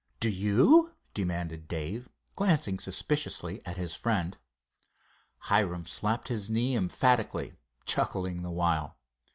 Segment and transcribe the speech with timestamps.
[0.19, 4.35] "Do you?" demanded Dave, glancing suspiciously at his friend.
[5.41, 7.53] Hiram slapped his knee emphatically,
[7.85, 8.97] chuckling the while.